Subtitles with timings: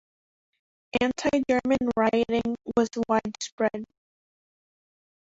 [0.99, 3.85] Anti-German rioting was widespread.